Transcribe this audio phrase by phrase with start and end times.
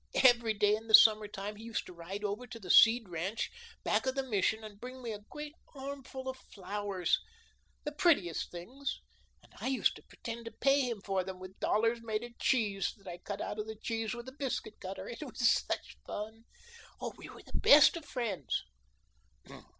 [0.23, 3.51] Every day in the summer time he used to ride over to the Seed ranch
[3.83, 7.19] back of the Mission and bring me a great armful of flowers,
[7.83, 8.99] the prettiest things,
[9.43, 12.95] and I used to pretend to pay him for them with dollars made of cheese
[12.97, 15.07] that I cut out of the cheese with a biscuit cutter.
[15.07, 16.45] It was such fun.
[17.19, 18.63] We were the best of friends."